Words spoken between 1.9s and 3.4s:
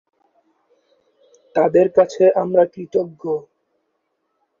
কাছে আমরা কৃতজ্ঞ।